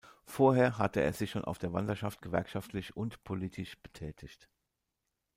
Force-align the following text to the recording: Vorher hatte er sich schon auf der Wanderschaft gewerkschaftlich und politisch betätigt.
Vorher 0.25 0.79
hatte 0.79 0.99
er 0.99 1.13
sich 1.13 1.29
schon 1.29 1.45
auf 1.45 1.59
der 1.59 1.73
Wanderschaft 1.73 2.23
gewerkschaftlich 2.23 2.97
und 2.97 3.23
politisch 3.23 3.77
betätigt. 3.83 4.49